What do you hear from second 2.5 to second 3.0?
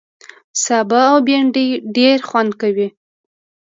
کوي